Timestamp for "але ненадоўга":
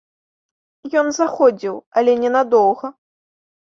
2.01-2.87